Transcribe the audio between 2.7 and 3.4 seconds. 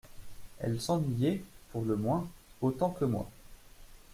que moi.